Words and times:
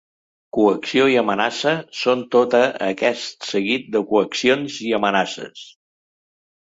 Coacció 0.57 1.03
i 1.15 1.17
amenaça 1.21 1.73
són 1.99 2.23
tota 2.35 2.63
aquest 2.87 3.47
seguit 3.53 3.87
de 3.97 4.05
coaccions 4.15 4.79
i 4.89 4.93
amenaces. 5.01 5.63